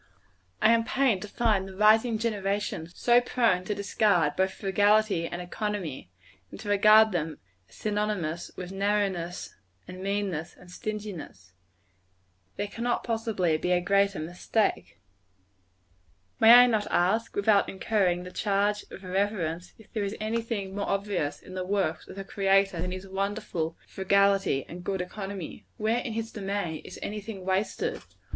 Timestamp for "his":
22.91-23.07, 26.13-26.31